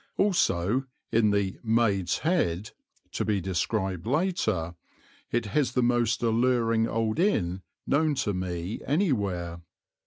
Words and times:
Also, 0.17 0.85
in 1.11 1.29
the 1.29 1.59
"Maid's 1.61 2.17
Head," 2.25 2.71
to 3.11 3.23
be 3.23 3.39
described 3.39 4.07
later, 4.07 4.73
it 5.29 5.45
has 5.45 5.73
the 5.73 5.83
most 5.83 6.23
alluring 6.23 6.87
old 6.87 7.19
inn 7.19 7.61
known 7.85 8.15
to 8.15 8.33
me 8.33 8.81
anywhere. 8.83 9.61